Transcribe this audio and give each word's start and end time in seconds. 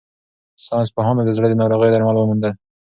ساینس 0.65 0.89
پوهانو 0.95 1.25
د 1.25 1.29
زړه 1.37 1.47
د 1.49 1.53
ناروغیو 1.61 1.93
درمل 1.93 2.15
وموندل. 2.17 2.53